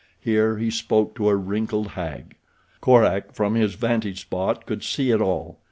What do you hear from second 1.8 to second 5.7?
hag. Korak, from his vantage spot, could see it all.